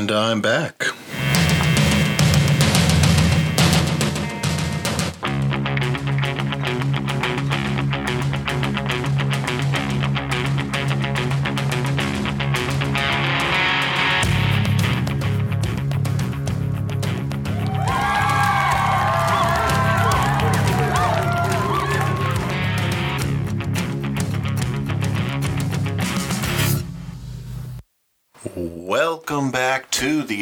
[0.00, 0.89] And I'm back.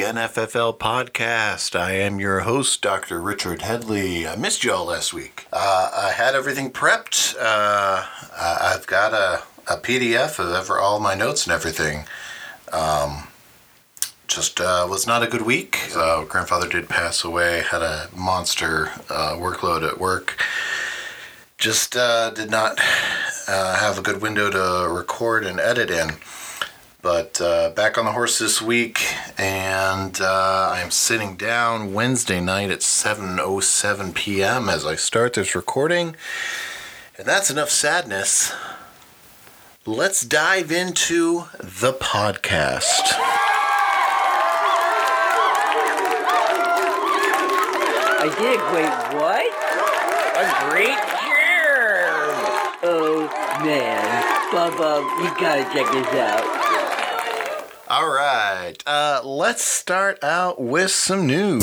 [0.09, 1.79] NFFL podcast.
[1.79, 3.21] I am your host, Dr.
[3.21, 4.27] Richard Headley.
[4.27, 5.45] I missed y'all last week.
[5.53, 7.37] Uh, I had everything prepped.
[7.39, 8.07] Uh,
[8.41, 12.07] I've got a, a PDF of ever, all my notes and everything.
[12.73, 13.29] Um,
[14.29, 15.79] just uh, was not a good week.
[15.95, 20.43] Uh, grandfather did pass away, had a monster uh, workload at work.
[21.59, 22.81] Just uh, did not
[23.47, 26.13] have a good window to record and edit in.
[27.01, 29.01] But uh, back on the horse this week,
[29.39, 34.69] and uh, I am sitting down Wednesday night at 7:07 p.m.
[34.69, 36.17] as I start this recording,
[37.17, 38.53] and that's enough sadness.
[39.87, 43.15] Let's dive into the podcast.
[48.21, 48.59] I did.
[48.75, 49.47] Wait, what?
[50.35, 52.35] A great germ.
[52.83, 53.31] Oh
[53.65, 54.03] man,
[54.51, 56.58] Bubba, you gotta check this out.
[57.91, 61.63] All right, uh, let's start out with some news.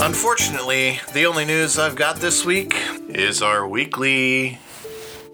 [0.00, 2.74] Unfortunately, the only news I've got this week
[3.08, 4.58] is our weekly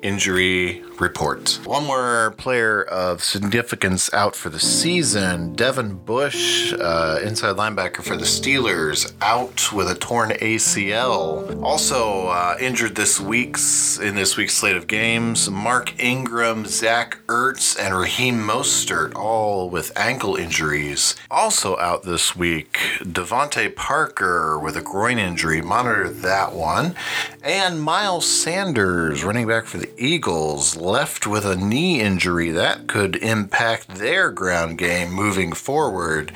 [0.02, 1.58] injury report.
[1.64, 5.54] One more player of significance out for the season.
[5.54, 11.62] Devin Bush, uh, inside linebacker for the Steelers, out with a torn ACL.
[11.62, 15.50] Also uh, injured this week's in this week's slate of games.
[15.50, 21.14] Mark Ingram, Zach Ertz, and Raheem Mostert, all with ankle injuries.
[21.30, 25.62] Also out this week, DeVante Parker with a groin injury.
[25.62, 26.94] Monitor that one.
[27.42, 33.14] And Miles Sanders, running back for the Eagles, left with a knee injury that could
[33.16, 36.32] impact their ground game moving forward.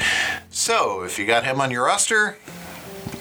[0.49, 2.37] So, if you got him on your roster,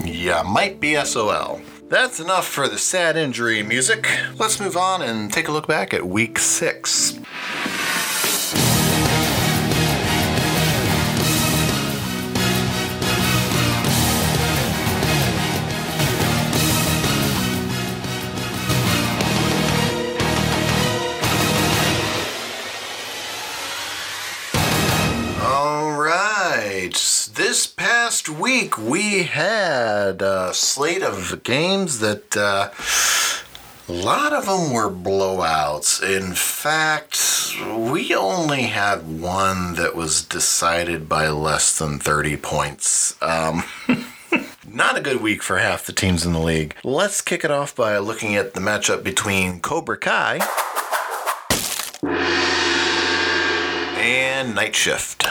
[0.05, 1.59] you might be SOL.
[1.89, 4.07] That's enough for the sad injury music.
[4.37, 7.19] Let's move on and take a look back at week six.
[28.39, 32.69] Week we had a slate of games that uh,
[33.87, 36.01] a lot of them were blowouts.
[36.01, 37.53] In fact,
[37.91, 43.15] we only had one that was decided by less than 30 points.
[43.21, 43.63] Um,
[44.67, 46.75] not a good week for half the teams in the league.
[46.83, 50.39] Let's kick it off by looking at the matchup between Cobra Kai
[53.97, 55.25] and Night Shift.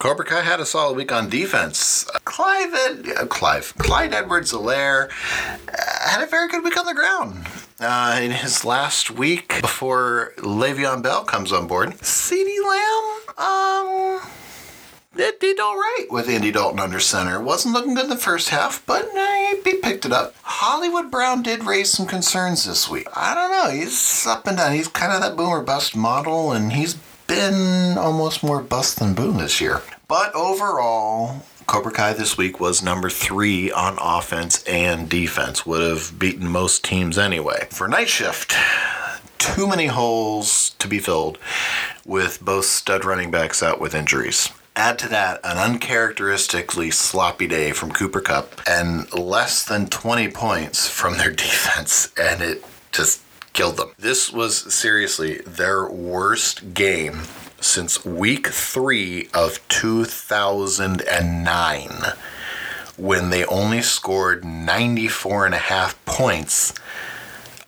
[0.00, 2.04] Cobra Kai had a solid week on defense.
[2.24, 7.46] Clive, Ed, uh, Clive, Clyde Edwards-Helaire uh, had a very good week on the ground.
[7.78, 14.20] Uh, in his last week before Le'Veon Bell comes on board, CeeDee Lamb, um,
[15.16, 17.38] it did all right with Andy Dalton under center.
[17.38, 20.34] Wasn't looking good in the first half, but uh, he picked it up.
[20.40, 23.06] Hollywood Brown did raise some concerns this week.
[23.14, 23.78] I don't know.
[23.78, 24.72] He's up and down.
[24.72, 26.96] He's kind of that boomer bust model, and he's
[27.30, 29.80] been almost more bust than boom this year.
[30.10, 35.64] But overall, Cobra Kai this week was number three on offense and defense.
[35.64, 37.68] Would have beaten most teams anyway.
[37.70, 38.52] For night shift,
[39.38, 41.38] too many holes to be filled
[42.04, 44.50] with both stud running backs out with injuries.
[44.74, 50.88] Add to that an uncharacteristically sloppy day from Cooper Kupp and less than 20 points
[50.88, 53.22] from their defense, and it just
[53.52, 53.92] killed them.
[53.96, 57.20] This was seriously their worst game
[57.60, 61.90] since week three of 2009
[62.96, 66.74] when they only scored 94 and a half points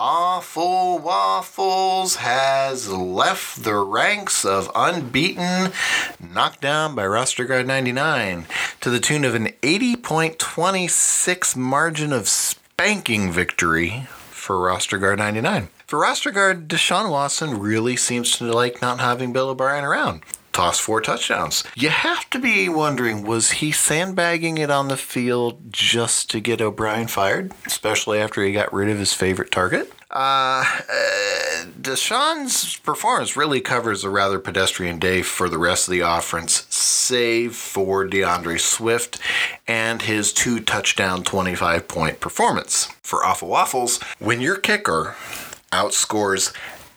[0.00, 5.72] Awful Waffles has left the ranks of unbeaten,
[6.20, 8.46] knocked down by roster guard 99
[8.80, 15.68] to the tune of an 80.26 margin of spanking victory for roster guard 99.
[15.88, 20.22] For roster guard, Deshaun Watson really seems to like not having Bill O'Brien around.
[20.58, 21.62] Tossed four touchdowns.
[21.76, 26.60] You have to be wondering was he sandbagging it on the field just to get
[26.60, 29.92] O'Brien fired, especially after he got rid of his favorite target?
[30.10, 36.00] Uh, uh, Deshaun's performance really covers a rather pedestrian day for the rest of the
[36.00, 39.20] offense, save for D'Andre Swift
[39.68, 42.86] and his two touchdown 25 point performance.
[43.04, 45.14] For Awful Waffles, when your kicker
[45.70, 46.52] outscores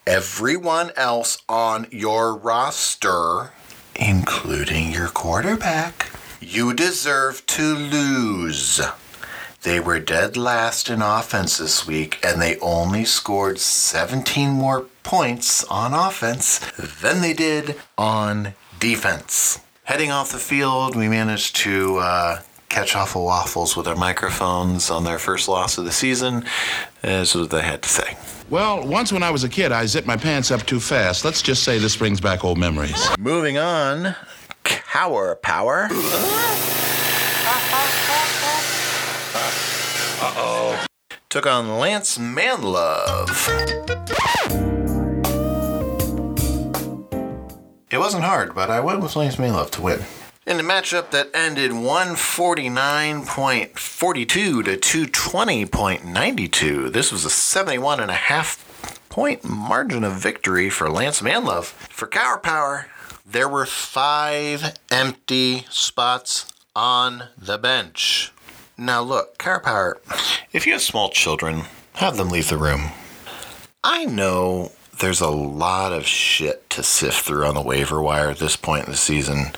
[0.07, 3.51] everyone else on your roster,
[3.95, 8.81] including your quarterback, you deserve to lose.
[9.63, 15.63] They were dead last in offense this week, and they only scored 17 more points
[15.65, 16.59] on offense
[17.01, 19.59] than they did on defense.
[19.83, 25.03] Heading off the field, we managed to uh, catch Awful Waffles with our microphones on
[25.03, 26.43] their first loss of the season.
[27.03, 28.17] This is what they had to say.
[28.51, 31.23] Well, once when I was a kid, I zipped my pants up too fast.
[31.23, 33.01] Let's just say this brings back old memories.
[33.17, 34.13] Moving on,
[34.65, 35.87] Cower Power.
[40.19, 40.85] Uh oh.
[41.29, 43.29] Took on Lance Manlove.
[47.89, 50.01] It wasn't hard, but I went with Lance Manlove to win.
[50.43, 59.07] In a matchup that ended 149.42 to 220.92, this was a 71 and a half
[59.07, 61.65] point margin of victory for Lance Manlove.
[61.65, 62.87] For Cower Power,
[63.23, 68.33] there were five empty spots on the bench.
[68.75, 70.01] Now, look, Cower Power,
[70.51, 72.89] if you have small children, have them leave the room.
[73.83, 78.39] I know there's a lot of shit to sift through on the waiver wire at
[78.39, 79.51] this point in the season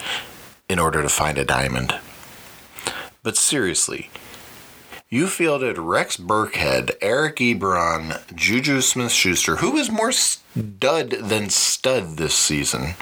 [0.69, 1.99] in order to find a diamond.
[3.21, 4.09] But seriously,
[5.09, 12.17] you fielded Rex Burkhead, Eric Ebron, Juju Smith Schuster, who was more stud than stud
[12.17, 12.95] this season,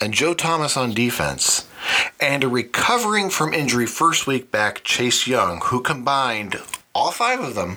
[0.00, 1.66] and Joe Thomas on defense,
[2.20, 6.56] and a recovering from injury first week back Chase Young, who combined
[6.94, 7.76] all five of them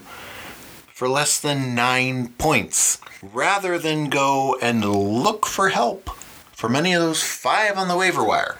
[0.93, 6.09] for less than nine points, rather than go and look for help
[6.53, 8.57] from any of those five on the waiver wire.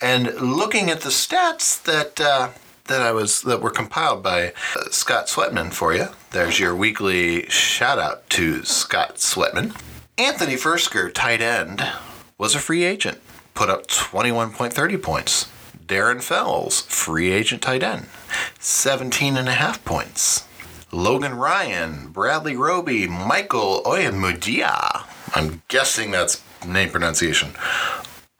[0.00, 2.50] And looking at the stats that uh,
[2.86, 7.46] that I was that were compiled by uh, Scott Sweatman for you, there's your weekly
[7.48, 9.78] shout out to Scott Sweatman.
[10.16, 11.82] Anthony Firkser, tight end,
[12.38, 13.20] was a free agent,
[13.54, 15.48] put up 21.30 points.
[15.86, 18.06] Darren Fells, free agent tight end,
[18.58, 20.46] 17 and a half points.
[20.92, 25.04] Logan Ryan, Bradley Roby, Michael Oyamudia.
[25.34, 27.50] I'm guessing that's name pronunciation.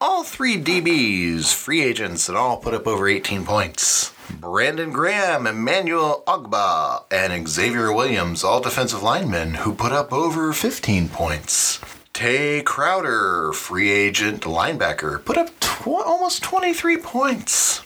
[0.03, 4.11] All three DBs, free agents, and all put up over 18 points.
[4.31, 11.07] Brandon Graham, Emmanuel Ogbah, and Xavier Williams, all defensive linemen, who put up over 15
[11.09, 11.79] points.
[12.13, 17.83] Tae Crowder, free agent linebacker, put up tw- almost 23 points.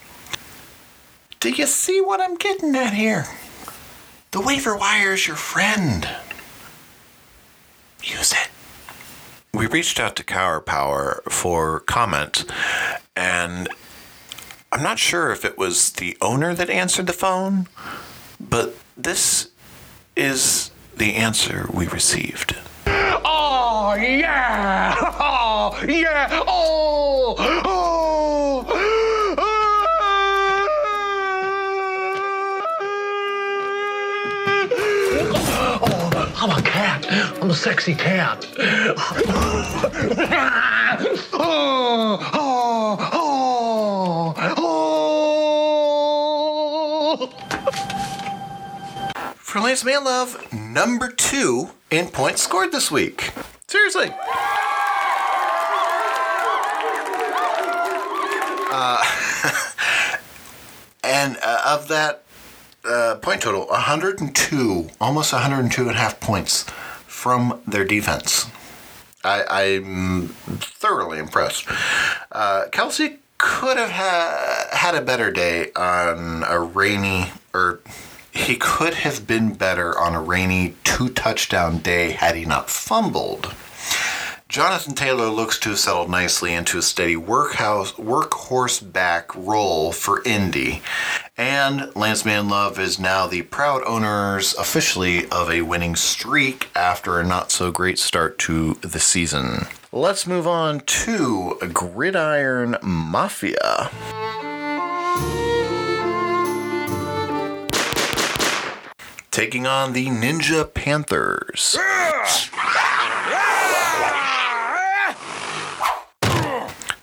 [1.42, 3.26] Do you see what I'm getting at here?
[4.32, 6.08] The waiver wire is your friend.
[8.02, 8.48] Use it.
[9.56, 12.44] We reached out to Cower Power for comment,
[13.16, 13.70] and
[14.70, 17.68] I'm not sure if it was the owner that answered the phone,
[18.38, 19.50] but this
[20.14, 22.58] is the answer we received.
[22.86, 24.96] Oh yeah!
[25.68, 26.44] Oh yeah!
[26.46, 27.65] Oh!
[37.46, 38.44] I'm a sexy cat.
[38.44, 38.58] For
[49.38, 53.32] for Lance Manlove, number two in points scored this week.
[53.68, 54.10] Seriously.
[58.72, 59.04] Uh,
[61.04, 62.24] and uh, of that
[62.84, 66.66] uh, point total, 102, almost 102 and a half points
[67.26, 68.46] from their defense.
[69.24, 71.66] I, I'm thoroughly impressed.
[72.32, 77.80] Uh, Kelce could have ha- had a better day on a rainy, or
[78.32, 83.56] he could have been better on a rainy two touchdown day had he not fumbled.
[84.48, 90.22] Jonathan Taylor looks to have settled nicely into a steady workhouse, workhorse back role for
[90.24, 90.84] Indy.
[91.36, 97.26] And Lance Manlove is now the proud owners officially of a winning streak after a
[97.26, 99.66] not so great start to the season.
[99.92, 103.90] Let's move on to Gridiron Mafia.
[109.32, 111.78] Taking on the Ninja Panthers.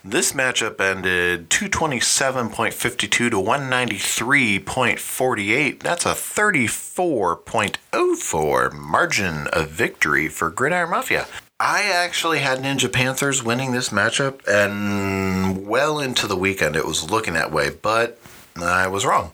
[0.05, 5.79] This matchup ended 227.52 to 193.48.
[5.79, 11.29] That's a 34.04 margin of victory for Gridiron Mafia.
[11.61, 17.09] I actually had Ninja Panthers winning this matchup, and well into the weekend it was
[17.09, 18.19] looking that way, but
[18.57, 19.31] I was wrong.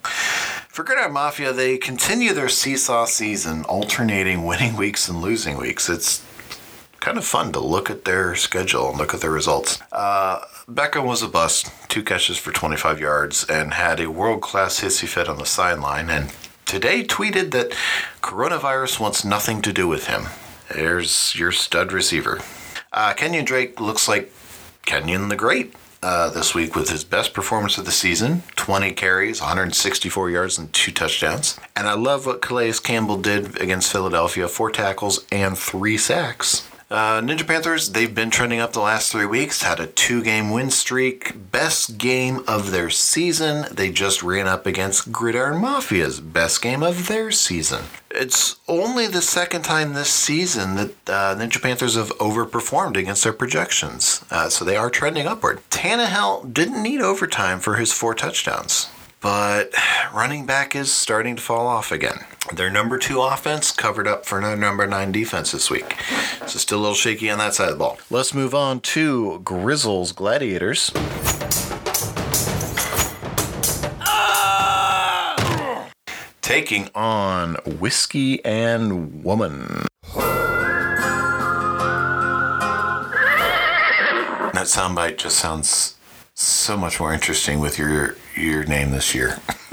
[0.69, 5.89] For Gridiron Mafia, they continue their seesaw season, alternating winning weeks and losing weeks.
[5.89, 6.23] It's
[7.01, 9.81] kind of fun to look at their schedule and look at their results.
[9.91, 14.81] Uh, Beckham was a bust, two catches for 25 yards, and had a world class
[14.81, 16.11] hissy fit on the sideline.
[16.11, 16.31] And
[16.67, 17.71] today tweeted that
[18.21, 20.27] coronavirus wants nothing to do with him.
[20.71, 22.41] There's your stud receiver.
[22.93, 24.31] Uh, Kenyan Drake looks like
[24.85, 25.75] Kenyon the Great.
[26.03, 30.73] Uh, this week with his best performance of the season 20 carries, 164 yards, and
[30.73, 31.59] two touchdowns.
[31.75, 36.68] And I love what Calais Campbell did against Philadelphia four tackles and three sacks.
[36.91, 40.51] Uh, Ninja Panthers, they've been trending up the last three weeks, had a two game
[40.51, 43.67] win streak, best game of their season.
[43.71, 47.85] They just ran up against Gridiron Mafia's best game of their season.
[48.11, 53.35] It's only the second time this season that uh, Ninja Panthers have overperformed against their
[53.35, 55.61] projections, uh, so they are trending upward.
[55.69, 58.89] Tannehill didn't need overtime for his four touchdowns
[59.21, 59.73] but
[60.15, 62.19] running back is starting to fall off again.
[62.55, 65.97] Their number two offense covered up for their number nine defense this week.
[66.47, 67.99] So still a little shaky on that side of the ball.
[68.11, 70.91] Let's move on to Grizzles Gladiators.
[76.41, 79.85] Taking on Whiskey and Woman.
[84.55, 85.98] That soundbite just sounds
[86.39, 89.41] so much more interesting with your your name this year.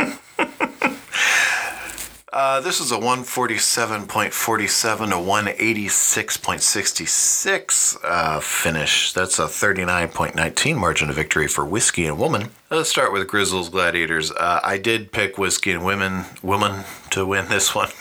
[2.34, 9.14] uh, this is a 147.47 to 186.66 uh, finish.
[9.14, 12.50] That's a 39.19 margin of victory for Whiskey and Woman.
[12.72, 14.32] Let's start with Grizzles Gladiators.
[14.32, 17.90] Uh, I did pick Whiskey and Women Woman to win this one.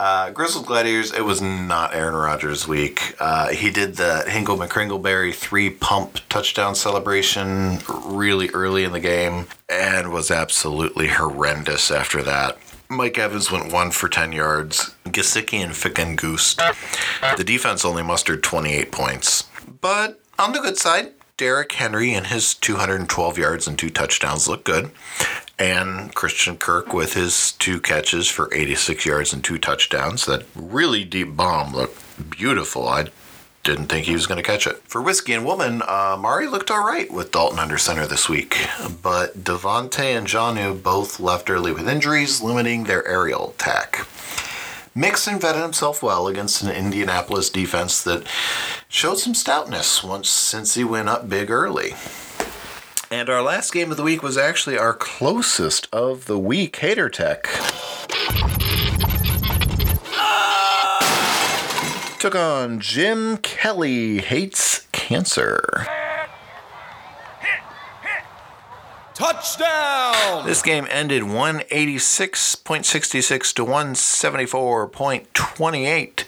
[0.00, 3.14] Uh, Grizzle Gladiators, it was not Aaron Rodgers' week.
[3.20, 9.46] Uh, he did the Hingle McCringleberry three pump touchdown celebration really early in the game
[9.68, 12.56] and was absolutely horrendous after that.
[12.88, 14.94] Mike Evans went one for 10 yards.
[15.04, 16.62] Gesicki and Ficken goosed.
[17.36, 19.50] The defense only mustered 28 points.
[19.82, 24.64] But on the good side, Derrick Henry and his 212 yards and two touchdowns look
[24.64, 24.90] good
[25.60, 30.24] and Christian Kirk with his two catches for 86 yards and two touchdowns.
[30.24, 32.88] That really deep bomb looked beautiful.
[32.88, 33.08] I
[33.62, 34.78] didn't think he was going to catch it.
[34.84, 38.56] For Whiskey and Woman, uh, Mari looked all right with Dalton under center this week,
[39.02, 44.06] but Devontae and Jonnu both left early with injuries, limiting their aerial attack.
[44.94, 48.26] Mixon vetted himself well against an Indianapolis defense that
[48.88, 51.94] showed some stoutness once since he went up big early.
[53.12, 57.08] And our last game of the week was actually our closest of the week, Hater
[57.08, 57.48] Tech.
[62.20, 65.88] Took on Jim Kelly Hates Cancer.
[69.20, 70.46] Touchdown!
[70.46, 76.24] This game ended 186.66 to 174.28.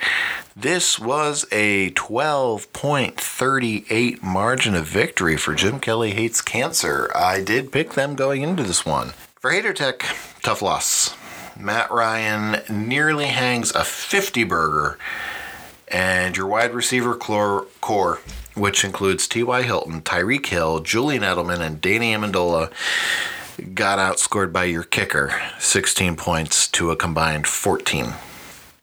[0.55, 7.11] This was a 12.38 margin of victory for Jim Kelly Hates Cancer.
[7.15, 9.15] I did pick them going into this one.
[9.41, 10.05] For Hater Tech,
[10.43, 11.17] tough loss.
[11.59, 14.99] Matt Ryan nearly hangs a 50 burger,
[15.89, 18.19] and your wide receiver core,
[18.55, 19.63] which includes T.Y.
[19.63, 22.71] Hilton, Tyreek Hill, Julian Edelman, and Danny Amendola,
[23.75, 28.15] got outscored by your kicker, 16 points to a combined 14.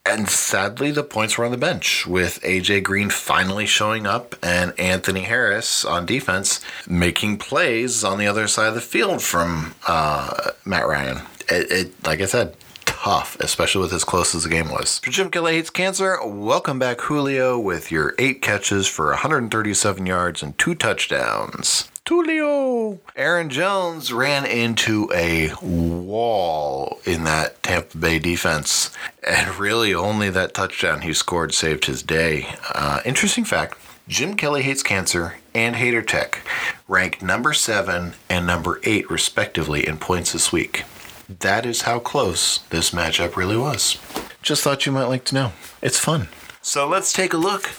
[0.05, 4.73] And sadly, the points were on the bench with AJ Green finally showing up and
[4.79, 10.51] Anthony Harris on defense making plays on the other side of the field from uh,
[10.65, 11.21] Matt Ryan.
[11.51, 12.55] It, it, like I said,
[13.03, 14.99] tough, especially with as close as the game was.
[14.99, 20.43] For Jim Kelly Hates Cancer, welcome back, Julio, with your eight catches for 137 yards
[20.43, 21.89] and two touchdowns.
[22.05, 22.99] Tulio.
[23.15, 28.89] Aaron Jones ran into a wall in that Tampa Bay defense,
[29.27, 32.47] and really only that touchdown he scored saved his day.
[32.73, 33.77] Uh, interesting fact
[34.07, 36.41] Jim Kelly Hates Cancer and Hater Tech
[36.87, 40.83] ranked number seven and number eight, respectively, in points this week.
[41.29, 43.99] That is how close this matchup really was.
[44.41, 45.51] Just thought you might like to know.
[45.79, 46.27] It's fun.
[46.63, 47.69] So let's take a look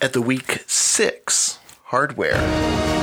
[0.00, 2.93] at the week six hardware.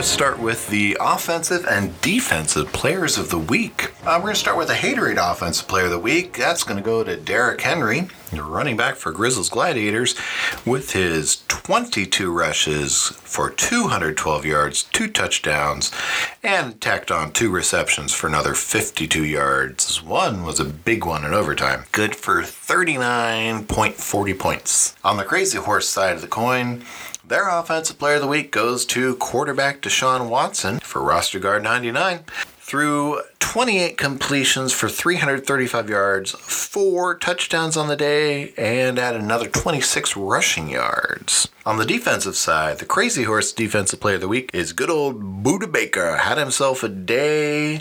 [0.00, 3.92] Let's start with the offensive and defensive players of the week.
[4.02, 6.38] Uh, we're going to start with the Haterade Offensive Player of the Week.
[6.38, 10.14] That's going to go to Derrick Henry, running back for Grizzlies Gladiators,
[10.64, 15.92] with his 22 rushes for 212 yards, two touchdowns,
[16.42, 20.02] and tacked on two receptions for another 52 yards.
[20.02, 21.84] One was a big one in overtime.
[21.92, 24.96] Good for 39.40 points.
[25.04, 26.86] On the Crazy Horse side of the coin,
[27.30, 32.24] their offensive player of the week goes to quarterback Deshaun Watson for roster guard 99
[32.58, 40.16] through 28 completions for 335 yards, four touchdowns on the day, and at another 26
[40.16, 41.46] rushing yards.
[41.64, 45.44] On the defensive side, the Crazy Horse defensive player of the week is good old
[45.44, 46.16] Budda Baker.
[46.16, 47.80] Had himself a day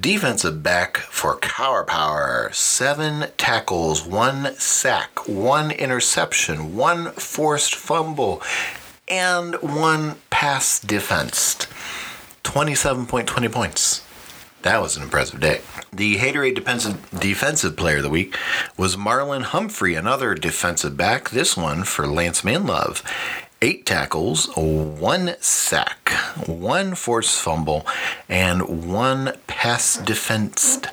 [0.00, 2.50] defensive back for Cower Power.
[2.52, 8.42] Seven tackles, one sack, one interception, one forced fumble,
[9.08, 11.68] and one pass defensed.
[12.44, 14.02] 27.20 points.
[14.62, 15.60] That was an impressive day.
[15.92, 18.36] The Haterade defensive, defensive player of the week
[18.76, 23.02] was Marlon Humphrey, another defensive back, this one for Lance Manlove
[23.62, 26.10] eight tackles, one sack,
[26.46, 27.86] one forced fumble,
[28.28, 30.88] and one pass defensed.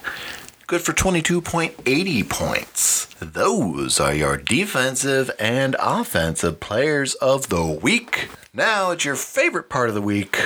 [0.67, 3.05] Good for 22.80 points.
[3.19, 8.29] Those are your defensive and offensive players of the week.
[8.53, 10.37] Now it's your favorite part of the week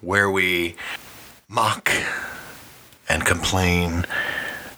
[0.00, 0.76] where we
[1.48, 1.90] mock
[3.08, 4.06] and complain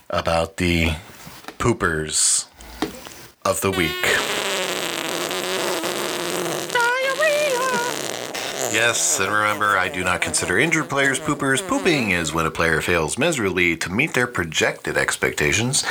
[0.08, 0.92] about the
[1.58, 2.46] poopers
[3.44, 4.25] of the week.
[8.72, 11.66] Yes, and remember, I do not consider injured players poopers.
[11.66, 15.84] Pooping is when a player fails miserably to meet their projected expectations.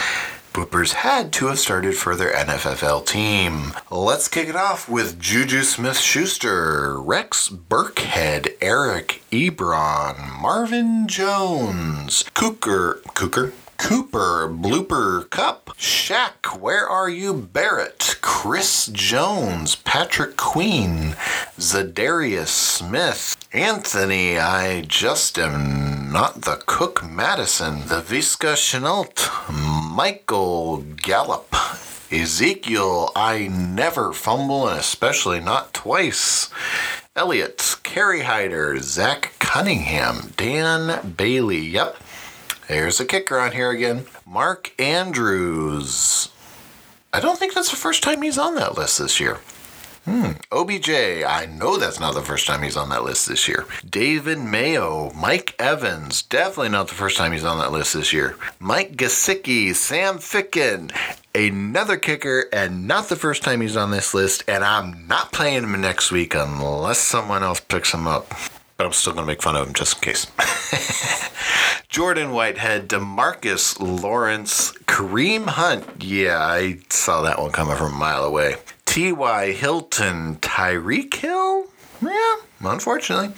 [0.53, 3.73] Poopers had to have started for their NFFL team.
[3.91, 13.01] Let's kick it off with Juju Smith Schuster, Rex Burkhead, Eric Ebron, Marvin Jones, Cooker,
[13.15, 17.33] Cooker, Cooper, Blooper Cup, Shaq, Where Are You?
[17.33, 21.15] Barrett, Chris Jones, Patrick Queen,
[21.57, 29.29] Za'Darius Smith, Anthony, I just am not the Cook Madison, Laviska Shenault,
[29.93, 31.55] Michael Gallup,
[32.11, 36.49] Ezekiel, I never fumble and especially not twice.
[37.15, 41.95] Elliott, Carrie Hyder, Zach Cunningham, Dan Bailey, yep,
[42.67, 44.05] there's a kicker on here again.
[44.25, 46.29] Mark Andrews.
[47.13, 49.39] I don't think that's the first time he's on that list this year.
[50.05, 50.33] Hmm.
[50.51, 53.65] OBJ, I know that's not the first time he's on that list this year.
[53.89, 58.37] David Mayo, Mike Evans, definitely not the first time he's on that list this year.
[58.59, 60.91] Mike Gesicki, Sam Ficken,
[61.33, 64.43] another kicker, and not the first time he's on this list.
[64.47, 68.31] And I'm not playing him next week unless someone else picks him up.
[68.77, 70.27] But I'm still going to make fun of him just in case.
[71.89, 76.03] Jordan Whitehead, Demarcus Lawrence, Kareem Hunt.
[76.03, 78.57] Yeah, I saw that one coming from a mile away.
[78.85, 79.53] T.Y.
[79.53, 81.67] Hilton, Tyreek Hill?
[82.01, 83.33] Yeah, unfortunately.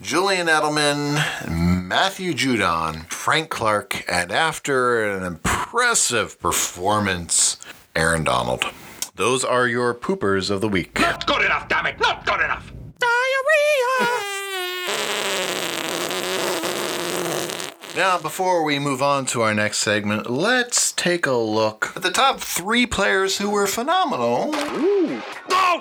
[0.00, 1.18] Julian Edelman,
[1.50, 7.58] Matthew Judon, Frank Clark, and after an impressive performance,
[7.96, 8.64] Aaron Donald.
[9.16, 11.00] Those are your poopers of the week.
[11.00, 11.98] Not good enough, damn it!
[11.98, 12.72] Not good enough!
[17.96, 22.12] Now, before we move on to our next segment, let's take a look at the
[22.12, 24.54] top three players who were phenomenal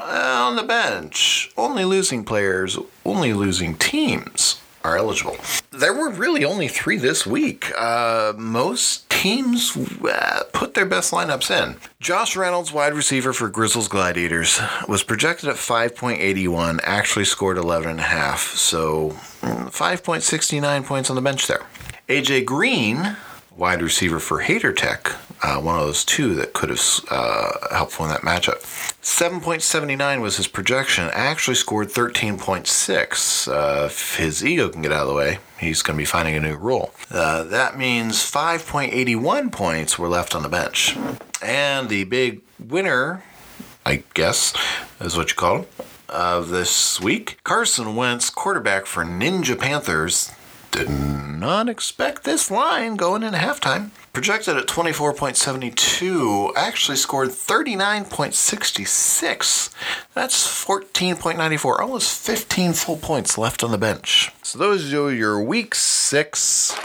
[0.08, 1.52] on the bench.
[1.56, 5.38] Only losing players, only losing teams are eligible.
[5.72, 7.72] There were really only three this week.
[7.78, 11.75] Uh, most teams uh, put their best lineups in.
[11.99, 18.37] Josh Reynolds, wide receiver for Grizzles Gladiators, was projected at 5.81, actually scored 11.5.
[18.55, 19.09] So
[19.41, 21.65] 5.69 points on the bench there.
[22.07, 23.17] AJ Green,
[23.55, 25.11] wide receiver for Hater Tech,
[25.41, 28.62] uh, one of those two that could have uh, helped win that matchup.
[29.02, 31.10] 7.79 was his projection.
[31.13, 33.47] Actually scored 13.6.
[33.47, 36.36] Uh, if his ego can get out of the way, he's going to be finding
[36.36, 36.91] a new role.
[37.12, 40.97] Uh, that means 5.81 points were left on the bench.
[41.41, 43.23] And the big winner,
[43.86, 44.54] I guess,
[45.00, 45.65] is what you call him,
[46.10, 50.32] of this week Carson Wentz, quarterback for Ninja Panthers.
[50.77, 53.89] Did not expect this line going into halftime.
[54.13, 59.73] Projected at 24.72, actually scored 39.66.
[60.13, 64.31] That's 14.94, almost 15 full points left on the bench.
[64.43, 66.77] So those are your week six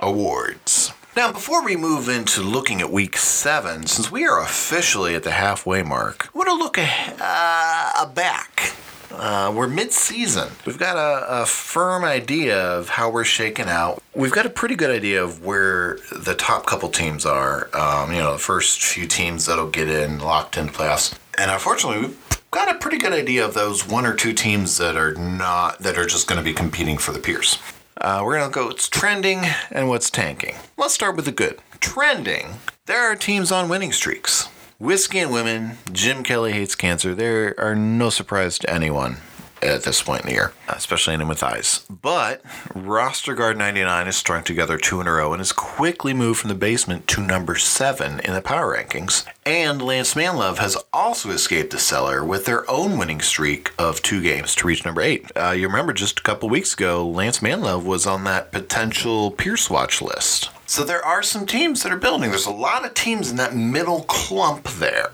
[0.00, 0.94] awards.
[1.14, 5.32] Now, before we move into looking at week seven, since we are officially at the
[5.32, 6.88] halfway mark, I want to look a,
[7.20, 8.72] uh, back.
[9.12, 10.48] Uh, we're mid-season.
[10.64, 14.02] We've got a, a, firm idea of how we're shaking out.
[14.14, 17.68] We've got a pretty good idea of where the top couple teams are.
[17.74, 21.18] Um, you know, the first few teams that'll get in locked in playoffs.
[21.38, 24.96] And unfortunately, we've got a pretty good idea of those one or two teams that
[24.96, 27.58] are not that are just going to be competing for the peers.
[28.00, 30.54] Uh, we're going to go what's trending and what's tanking.
[30.76, 31.58] Let's start with the good.
[31.80, 34.48] Trending, there are teams on winning streaks.
[34.80, 37.14] Whiskey and Women, Jim Kelly hates cancer.
[37.14, 39.18] There are no surprise to anyone
[39.60, 41.84] at this point in the year, especially anyone with eyes.
[41.90, 42.40] But
[42.74, 46.48] Roster Guard 99 has strung together two in a row and has quickly moved from
[46.48, 49.26] the basement to number seven in the power rankings.
[49.44, 54.22] And Lance Manlove has also escaped the cellar with their own winning streak of two
[54.22, 55.30] games to reach number eight.
[55.36, 59.68] Uh, you remember just a couple weeks ago, Lance Manlove was on that potential Pierce
[59.68, 60.48] Watch list.
[60.70, 62.30] So there are some teams that are building.
[62.30, 65.10] There's a lot of teams in that middle clump there.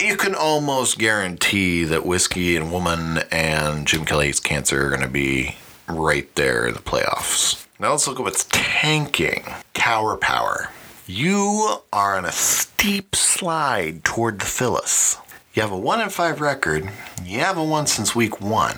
[0.00, 5.08] You can almost guarantee that Whiskey and Woman and Jim Kelly's Cancer are going to
[5.08, 5.56] be
[5.88, 7.66] right there in the playoffs.
[7.80, 9.42] Now let's look at what's tanking.
[9.72, 10.70] Cower Power.
[11.08, 15.18] You are on a steep slide toward the Phyllis.
[15.54, 16.88] You have a 1 in 5 record.
[17.24, 18.76] You haven't won since week 1.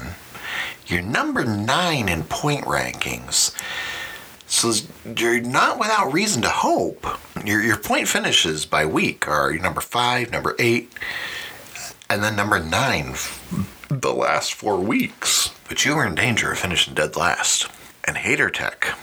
[0.86, 3.54] You're number 9 in point rankings.
[4.46, 4.72] So
[5.16, 7.06] you're not without reason to hope.
[7.44, 10.92] Your, your point finishes by week are number five, number eight,
[12.08, 13.14] and then number nine
[13.88, 15.50] the last four weeks.
[15.68, 17.68] But you are in danger of finishing dead last.
[18.04, 18.96] And Hater Tech,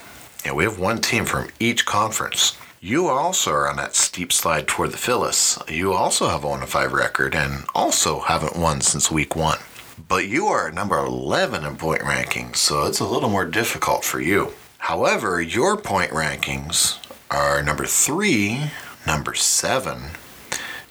[0.45, 2.57] you know, we have one team from each conference.
[2.79, 5.59] You also are on that steep slide toward the Phyllis.
[5.67, 9.59] You also have a 1 5 record and also haven't won since week one.
[10.07, 14.19] But you are number 11 in point rankings, so it's a little more difficult for
[14.19, 14.53] you.
[14.87, 16.99] However, your point rankings
[17.31, 18.69] are number three,
[19.07, 20.09] number seven.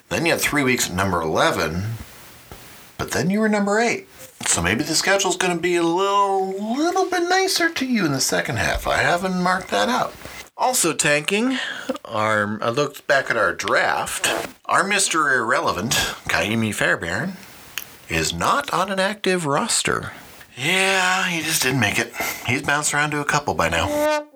[0.09, 1.83] Then you had three weeks at number 11,
[2.97, 4.09] but then you were number eight.
[4.47, 8.13] So maybe the schedule's going to be a little, little bit nicer to you in
[8.13, 8.87] the second half.
[8.87, 10.15] I haven't marked that out.
[10.57, 11.59] Also tanking,
[12.07, 14.27] our I looked back at our draft.
[14.65, 15.37] Our Mr.
[15.37, 15.93] Irrelevant,
[16.31, 17.35] Kaimi Fairbairn,
[18.09, 20.13] is not on an active roster.
[20.57, 22.13] Yeah, he just didn't make it.
[22.47, 24.27] He's bounced around to a couple by now.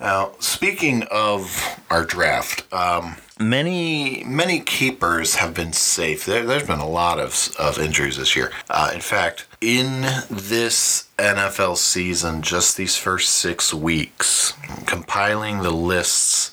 [0.00, 6.24] Now, speaking of our draft, um, many many keepers have been safe.
[6.24, 8.50] There, has been a lot of, of injuries this year.
[8.70, 14.54] Uh, in fact, in this NFL season, just these first six weeks,
[14.86, 16.50] compiling the lists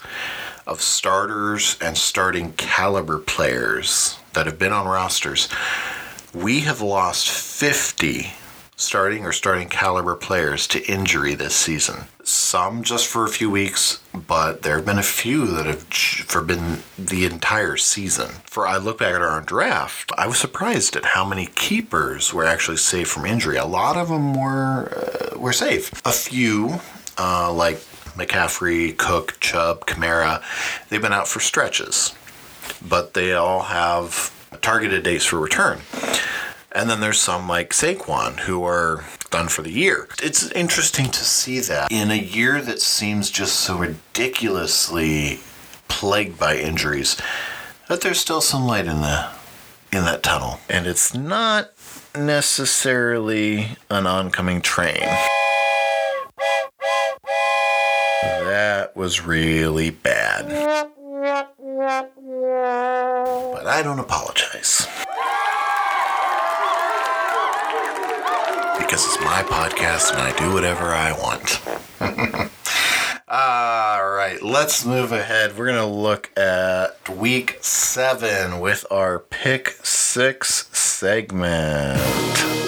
[0.67, 5.47] of starters and starting caliber players that have been on rosters
[6.33, 8.33] we have lost 50
[8.75, 12.05] starting or starting caliber players to injury this season.
[12.23, 16.41] Some just for a few weeks, but there have been a few that have for
[16.41, 18.29] been the entire season.
[18.45, 22.45] For I look back at our draft, I was surprised at how many keepers were
[22.45, 23.57] actually safe from injury.
[23.57, 25.91] A lot of them were uh, were safe.
[26.05, 26.79] A few,
[27.19, 27.77] uh, like
[28.15, 30.41] McCaffrey, Cook, Chubb, Kamara,
[30.89, 32.15] they've been out for stretches,
[32.87, 35.79] but they all have targeted dates for return.
[36.73, 40.07] And then there's some like Saquon who are done for the year.
[40.21, 45.39] It's interesting to see that in a year that seems just so ridiculously
[45.87, 47.17] plagued by injuries,
[47.89, 49.29] that there's still some light in the
[49.91, 50.59] in that tunnel.
[50.69, 51.71] And it's not
[52.15, 55.07] necessarily an oncoming train.
[58.21, 60.91] That was really bad.
[63.71, 64.85] I don't apologize.
[68.77, 71.61] Because it's my podcast and I do whatever I want.
[73.29, 75.57] All right, let's move ahead.
[75.57, 82.60] We're going to look at week seven with our pick six segment.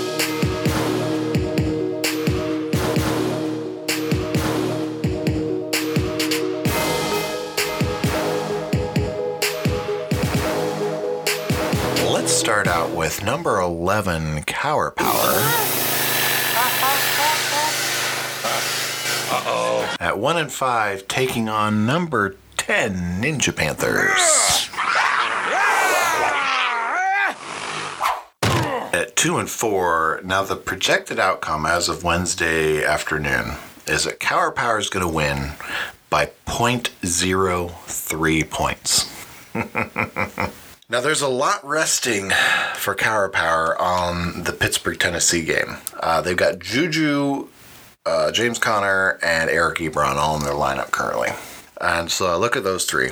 [13.03, 15.11] With number 11, Cower Power.
[19.29, 19.93] Uh-oh.
[19.99, 24.69] At 1 and 5, taking on number 10, Ninja Panthers.
[28.93, 34.51] At 2 and 4, now the projected outcome as of Wednesday afternoon is that Cower
[34.51, 35.51] Power is going to win
[36.09, 39.09] by 0.03 points.
[40.93, 42.29] now, there's a lot resting
[42.75, 45.77] for Cower Power on the Pittsburgh, Tennessee game.
[45.99, 47.47] Uh, they've got Juju,
[48.06, 51.29] uh, James Conner, and Eric Ebron all in their lineup currently.
[51.82, 53.10] And so I look at those three.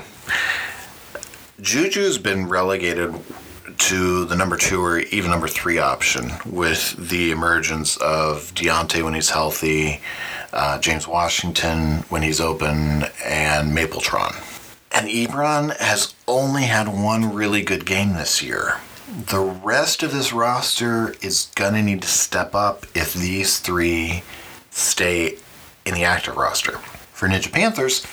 [1.60, 3.16] Juju's been relegated
[3.80, 9.16] to the number two or even number three option with the emergence of Diontae when
[9.16, 10.02] he's healthy,
[10.54, 14.51] uh, James Washington when he's open, and Mapletron.
[14.94, 18.80] And Ebron has only had one really good game this year.
[19.08, 24.24] The rest of this roster is going to need to step up if these three
[24.70, 25.38] stay
[25.86, 26.78] in the active roster.
[27.14, 28.06] For Ninja Panthers,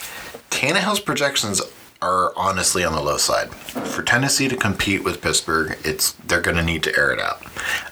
[0.51, 1.63] Tannehill's projections
[2.01, 3.53] are honestly on the low side.
[3.53, 7.43] For Tennessee to compete with Pittsburgh, it's they're going to need to air it out.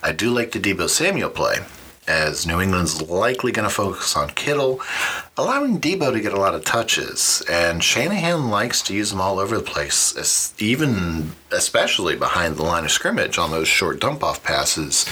[0.02, 1.58] I do like the Deebo Samuel play,
[2.08, 4.80] as New England's likely going to focus on Kittle,
[5.36, 7.42] allowing Deebo to get a lot of touches.
[7.50, 12.84] And Shanahan likes to use them all over the place, even especially behind the line
[12.84, 15.06] of scrimmage on those short dump off passes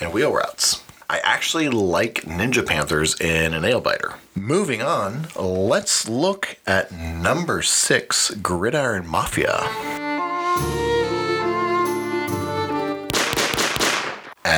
[0.00, 0.82] and wheel routes.
[1.08, 4.14] I actually like Ninja Panthers in a nail biter.
[4.34, 10.81] Moving on, let's look at number six, Gridiron Mafia.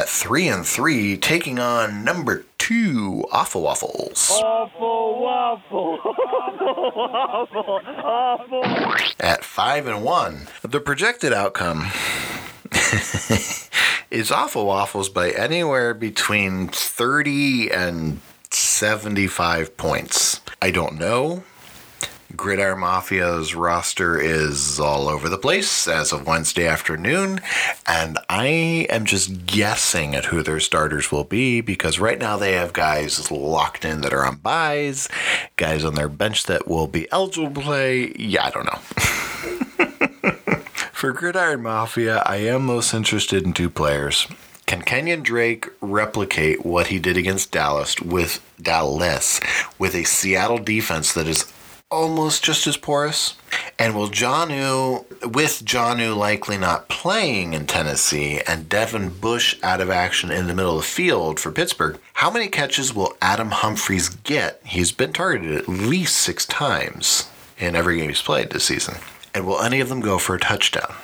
[0.04, 4.28] At three and three, taking on number two, Awful Waffles.
[4.32, 5.98] Awful waffle.
[6.04, 8.64] awful, awful.
[9.18, 11.86] At five and one, the projected outcome
[14.10, 20.42] is Awful Waffles by anywhere between 30 and 75 points.
[20.60, 21.44] I don't know.
[22.36, 27.40] Gridiron Mafia's roster is all over the place as of Wednesday afternoon,
[27.86, 32.52] and I am just guessing at who their starters will be because right now they
[32.52, 35.08] have guys locked in that are on byes,
[35.56, 38.12] guys on their bench that will be eligible to play.
[38.16, 38.78] Yeah, I don't know.
[40.92, 44.26] For Gridiron Mafia, I am most interested in two players.
[44.66, 49.38] Can Kenyan Drake replicate what he did against Dallas with Dallas
[49.78, 51.52] with a Seattle defense that is
[51.94, 53.34] almost just as porous?
[53.78, 59.90] And will Jonnu, with Jonnu likely not playing in Tennessee and Devin Bush out of
[59.90, 64.08] action in the middle of the field for Pittsburgh, how many catches will Adam Humphries
[64.08, 64.60] get?
[64.64, 68.96] He's been targeted at least six times in every game he's played this season.
[69.32, 70.94] And will any of them go for a touchdown?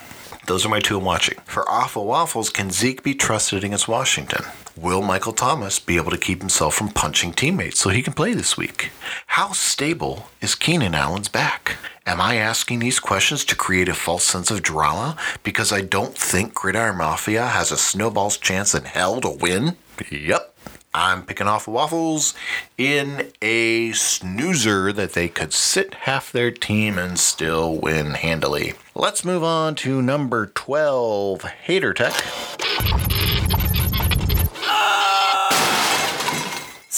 [0.46, 1.38] Those are my two I'm watching.
[1.44, 4.44] For Awful Waffles, can Zeke be trusted against Washington?
[4.80, 8.32] Will Michael Thomas be able to keep himself from punching teammates so he can play
[8.32, 8.92] this week?
[9.26, 11.76] How stable is Keenan Allen's back?
[12.06, 16.16] Am I asking these questions to create a false sense of drama because I don't
[16.16, 19.76] think Gridiron Mafia has a snowball's chance in hell to win?
[20.10, 20.54] Yep.
[20.94, 22.32] I'm picking off waffles
[22.78, 28.72] in a snoozer that they could sit half their team and still win handily.
[28.94, 32.14] Let's move on to number 12, Hater Tech.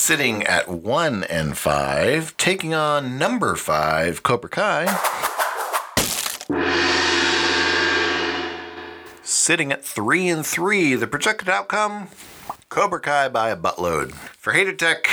[0.05, 4.87] Sitting at 1 and 5, taking on number 5, Cobra Kai.
[9.23, 12.09] Sitting at 3 and 3, the projected outcome
[12.69, 14.13] Cobra Kai by a buttload.
[14.13, 15.09] For Hater Tech,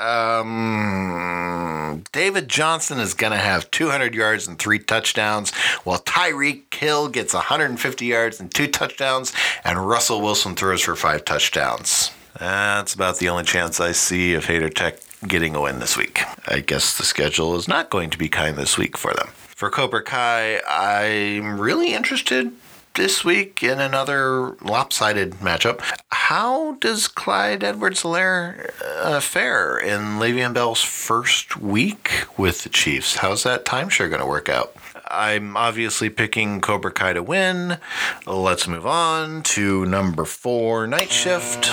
[0.00, 7.10] um, David Johnson is going to have 200 yards and three touchdowns, while Tyreek Hill
[7.10, 12.10] gets 150 yards and two touchdowns, and Russell Wilson throws for five touchdowns.
[12.40, 14.98] That's about the only chance I see of Hater Tech
[15.28, 16.22] getting a win this week.
[16.48, 19.28] I guess the schedule is not going to be kind this week for them.
[19.48, 22.50] For Cobra Kai, I'm really interested
[22.94, 25.82] this week in another lopsided matchup.
[26.12, 28.70] How does Clyde Edwards Helaire
[29.02, 33.16] uh, fare in Le'Veon Bell's first week with the Chiefs?
[33.16, 34.74] How's that timeshare going to work out?
[35.10, 37.78] I'm obviously picking Cobra Kai to win.
[38.26, 41.68] Let's move on to number four, Night Shift.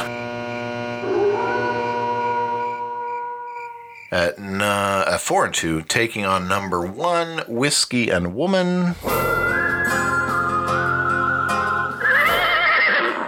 [4.09, 8.95] At, uh, at four and two, taking on number one, Whiskey and Woman.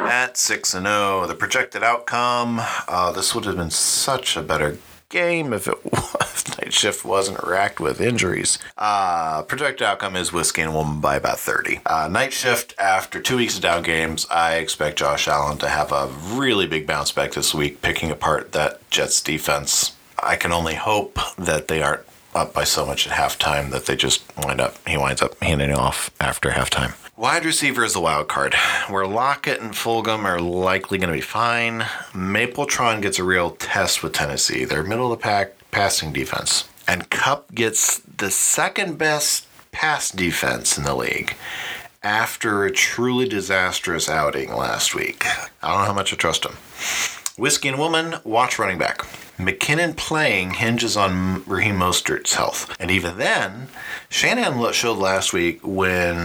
[0.07, 2.61] At six and zero, the projected outcome.
[2.87, 6.57] Uh, this would have been such a better game if it was.
[6.57, 8.59] night shift wasn't racked with injuries.
[8.77, 11.81] Uh, projected outcome is Whiskey and Woman by about 30.
[11.85, 15.91] Uh, night shift, after two weeks of down games, I expect Josh Allen to have
[15.91, 19.95] a really big bounce back this week, picking apart that Jets defense.
[20.21, 22.03] I can only hope that they aren't
[22.35, 25.71] up by so much at halftime that they just wind up, he winds up handing
[25.73, 26.93] off after halftime.
[27.19, 28.55] Wide receiver is the wild card,
[28.87, 31.81] where Lockett and Fulgham are likely going to be fine.
[32.13, 34.63] Mapletron gets a real test with Tennessee.
[34.63, 36.69] They're middle of the pack passing defense.
[36.87, 41.35] And Kupp gets the second best pass defense in the league
[42.03, 45.25] after a truly disastrous outing last week.
[45.61, 46.53] I don't know how much I trust him.
[47.37, 49.05] Whiskey and Woman, watch running back.
[49.39, 52.75] McKinnon playing hinges on Raheem Mostert's health.
[52.77, 53.69] And even then,
[54.09, 56.17] Shanahan showed last week when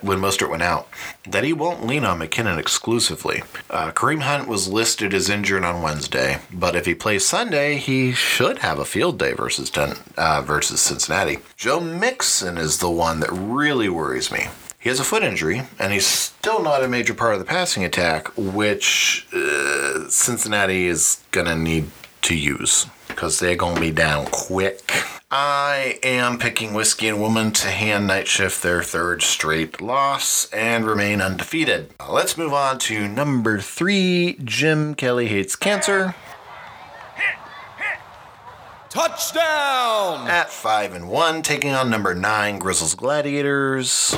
[0.00, 0.88] when Mostert went out
[1.28, 3.42] that he won't lean on McKinnon exclusively.
[3.68, 8.12] Uh, Kareem Hunt was listed as injured on Wednesday, but if he plays Sunday, he
[8.12, 11.38] should have a field day versus uh, versus Cincinnati.
[11.56, 14.46] Joe Mixon is the one that really worries me.
[14.80, 17.84] He has a foot injury, and he's still not a major part of the passing
[17.84, 21.90] attack, which uh, Cincinnati is going to need
[22.22, 24.90] to use because they're going to be down quick.
[25.30, 30.86] I am picking Whiskey and Woman to hand Night Shift their third straight loss and
[30.86, 31.92] remain undefeated.
[32.08, 36.14] Let's move on to number three Jim Kelly Hates Cancer.
[38.88, 40.26] Touchdown!
[40.28, 44.14] At five and one, taking on number nine Grizzles Gladiators.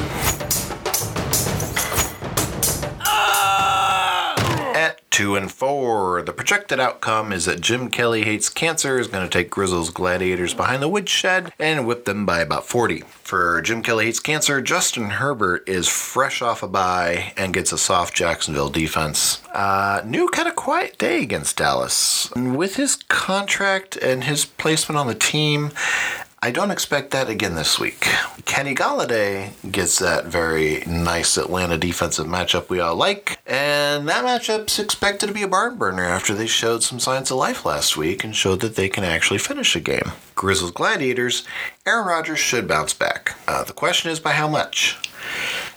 [5.11, 9.31] Two and four, the projected outcome is that Jim Kelly Hates Cancer is going to
[9.31, 13.01] take Grizzles Gladiators behind the woodshed and whip them by about 40.
[13.23, 17.79] For Jim Kelly Hates Cancer, Justin Herbert is fresh off a bye and gets a
[17.79, 19.43] soft Jacksonville defense.
[19.53, 22.31] Uh, new kind of quiet day against Dallas.
[22.37, 25.73] With his contract and his placement on the team,
[26.43, 28.09] I don't expect that again this week.
[28.47, 34.79] Kenny Golladay gets that very nice Atlanta defensive matchup we all like, and that matchup's
[34.79, 38.25] expected to be a barn burner after they showed some signs of life last week
[38.25, 40.13] and showed that they can actually finish a game.
[40.35, 41.47] Grizzles Gladiators,
[41.85, 43.37] Aaron Rodgers should bounce back.
[43.47, 44.97] Uh, the question is by how much?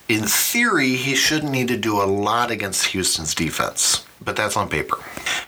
[0.08, 4.70] In theory, he shouldn't need to do a lot against Houston's defense, but that's on
[4.70, 4.96] paper.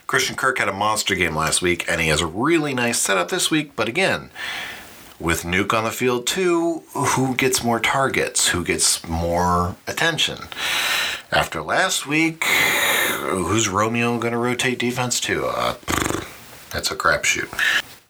[0.06, 3.30] Christian Kirk had a monster game last week, and he has a really nice setup
[3.30, 4.28] this week, but again,
[5.18, 8.48] with Nuk on the field too, who gets more targets?
[8.48, 10.38] Who gets more attention?
[11.32, 15.46] After last week, who's Romeo going to rotate defense to?
[15.46, 15.74] Uh,
[16.70, 17.48] that's a crapshoot.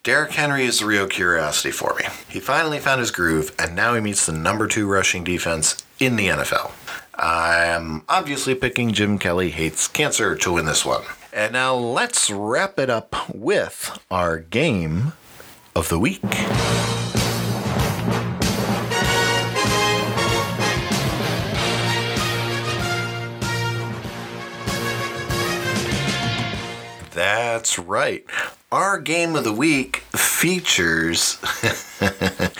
[0.02, 2.04] Derrick Henry is the real curiosity for me.
[2.28, 6.16] He finally found his groove, and now he meets the number two rushing defense in
[6.16, 6.70] the NFL.
[7.18, 11.02] I'm obviously picking Jim Kelly Hates Cancer to win this one.
[11.32, 15.12] And now let's wrap it up with our game
[15.76, 16.22] of the week.
[27.12, 28.24] That's right.
[28.72, 31.36] Our game of the week features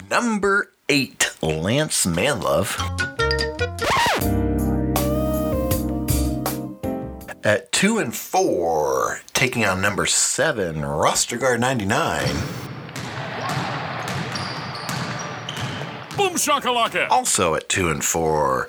[0.11, 2.77] number eight, Lance Manlove.
[7.43, 12.76] At two and four, taking on number seven, Roster Guard 99.
[16.17, 17.09] Boom shakalaka!
[17.11, 18.69] Also at two and four.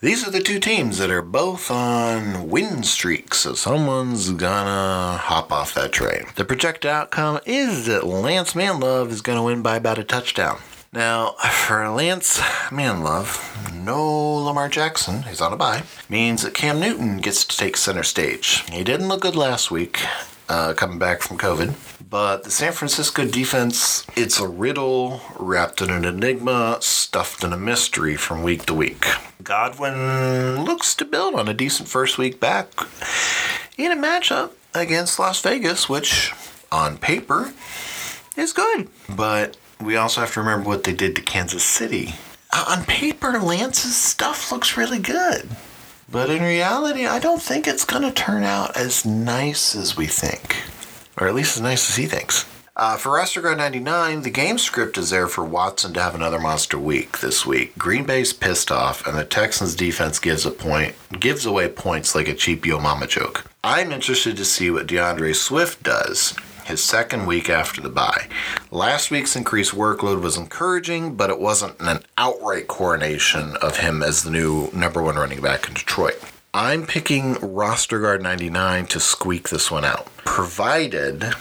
[0.00, 5.52] These are the two teams that are both on win streaks, so someone's gonna hop
[5.52, 6.24] off that train.
[6.34, 10.58] The projected outcome is that Lance Manlove is gonna win by about a touchdown.
[10.92, 11.32] Now,
[11.66, 12.38] for Lance
[12.70, 14.04] Manlove, no
[14.44, 18.64] Lamar Jackson, he's on a bye, means that Cam Newton gets to take center stage.
[18.72, 20.00] He didn't look good last week,
[20.50, 21.74] uh, coming back from COVID.
[22.10, 27.56] But the San Francisco defense, it's a riddle wrapped in an enigma, stuffed in a
[27.56, 29.06] mystery from week to week.
[29.42, 32.66] Godwin looks to build on a decent first week back
[33.78, 36.32] in a matchup against Las Vegas, which
[36.72, 37.52] on paper
[38.36, 38.88] is good.
[39.08, 42.14] But we also have to remember what they did to Kansas City.
[42.52, 45.48] Uh, on paper, Lance's stuff looks really good.
[46.12, 50.06] But in reality, I don't think it's going to turn out as nice as we
[50.06, 50.56] think
[51.20, 52.46] or at least as nice as he thinks.
[52.76, 56.38] Uh, for Roster Guard 99, the game script is there for Watson to have another
[56.38, 57.76] monster week this week.
[57.76, 62.26] Green Bay's pissed off, and the Texans' defense gives a point, gives away points like
[62.26, 63.44] a cheap yo mama joke.
[63.62, 66.34] I'm interested to see what D'Andre Swift does
[66.70, 68.28] his second week after the bye.
[68.70, 74.22] Last week's increased workload was encouraging, but it wasn't an outright coronation of him as
[74.22, 76.18] the new number one running back in Detroit.
[76.54, 81.34] I'm picking Roster Guard 99 to squeak this one out, provided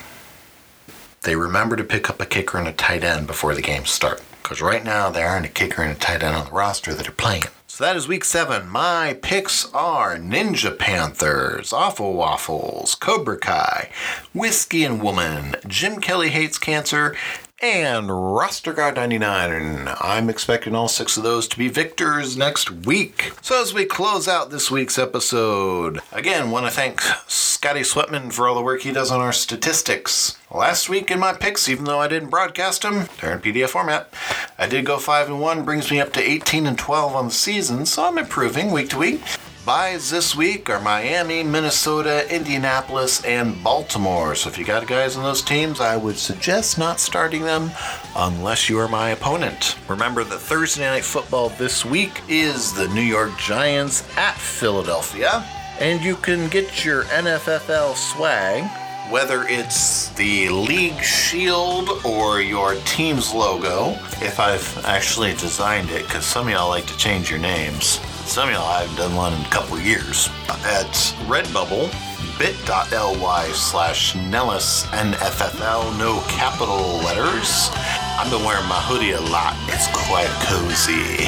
[1.21, 4.21] they remember to pick up a kicker and a tight end before the games start.
[4.41, 7.07] Because right now, there aren't a kicker and a tight end on the roster that
[7.07, 7.43] are playing.
[7.79, 8.67] So that is week seven.
[8.67, 13.89] My picks are Ninja Panthers, Awful Waffles, Cobra Kai,
[14.33, 17.15] Whiskey and Woman, Jim Kelly Hates Cancer,
[17.61, 19.51] and Roster Guard 99.
[19.51, 23.33] And I'm expecting all six of those to be victors next week.
[23.41, 28.47] So as we close out this week's episode, again, want to thank Scotty Sweatman for
[28.47, 30.37] all the work he does on our statistics.
[30.51, 34.13] Last week in my picks, even though I didn't broadcast them, they're in PDF format.
[34.57, 37.31] I did go 5 and 1, brings me up to 18 and 12 on the
[37.31, 39.21] season, so I'm improving week to week.
[39.69, 44.33] Byes this week are Miami, Minnesota, Indianapolis, and Baltimore.
[44.33, 47.69] So if you got guys on those teams, I would suggest not starting them
[48.15, 49.77] unless you are my opponent.
[49.87, 55.45] Remember that Thursday night football this week is the New York Giants at Philadelphia.
[55.79, 58.63] And you can get your NFFL swag
[59.11, 66.25] whether it's the league shield or your team's logo, if I've actually designed it, because
[66.25, 67.99] some of y'all like to change your names.
[68.35, 70.29] Y'all I haven't done one in a couple years.
[70.61, 70.93] At
[71.25, 71.89] Redbubble,
[72.37, 77.73] bit.ly slash Nellis NFFL, no capital letters.
[78.21, 79.57] I've been wearing my hoodie a lot.
[79.73, 81.25] It's quite cozy.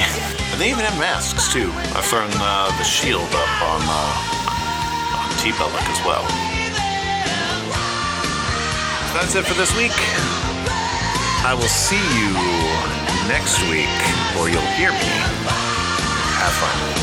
[0.54, 1.74] And they even have masks too.
[1.98, 6.24] I've thrown uh, the shield up on, uh, on TeePublic as well.
[9.18, 9.98] That's it for this week.
[11.44, 12.30] I will see you
[13.28, 13.90] next week,
[14.38, 15.61] or you'll hear me.
[16.42, 17.02] Have fun.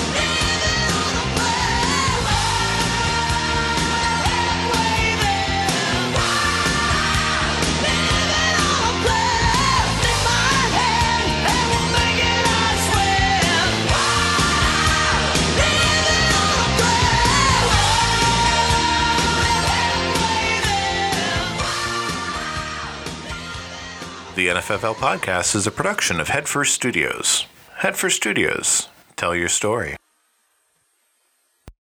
[24.34, 27.46] The NFFL podcast is a production of Headfirst Studios.
[27.78, 28.88] Headfirst Studios,
[29.18, 29.97] tell your story.